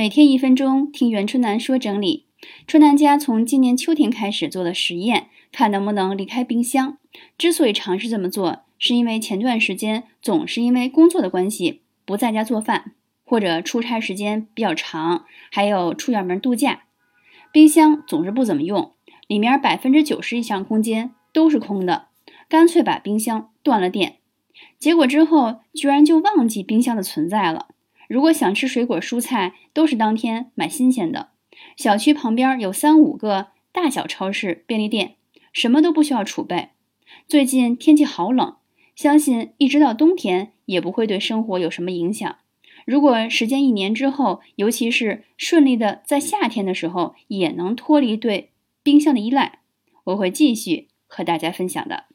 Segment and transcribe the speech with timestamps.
[0.00, 2.24] 每天一分钟，听袁春楠说整理。
[2.66, 6.96] 春楠家从今年秋天开始做了实验，看能不能离开冰箱。
[7.36, 12.92] 之所以尝试这么做，是因为前段时间总是因为工作的关系不在家做饭，
[13.26, 16.84] 或者出差时间比较长，还有出远门度假，
[17.52, 18.94] 冰箱总是不怎么用，
[19.26, 22.06] 里面百分之九十以上空间都是空的，
[22.48, 24.16] 干脆把冰箱断了电。
[24.78, 27.66] 结果之后居然就忘记冰箱的存在了。
[28.10, 31.28] 如果想吃水果蔬菜，都是当天买新鲜的。
[31.76, 35.14] 小区旁边有三五个大小超市、便利店，
[35.52, 36.70] 什么都不需要储备。
[37.28, 38.56] 最近天气好冷，
[38.96, 42.38] 相信一直到冬天也不会对生活有什么影响。
[42.84, 48.50] 如果时间一年之后，尤其是顺利的在夏天的时候，也能脱离对
[48.82, 49.60] 冰箱的依赖，
[50.02, 52.06] 我会继续和大家分享的。